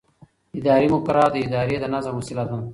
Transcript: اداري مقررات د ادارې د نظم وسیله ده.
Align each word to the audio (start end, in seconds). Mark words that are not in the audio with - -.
اداري 0.59 0.87
مقررات 0.95 1.31
د 1.33 1.37
ادارې 1.45 1.75
د 1.79 1.85
نظم 1.93 2.13
وسیله 2.19 2.43
ده. 2.49 2.57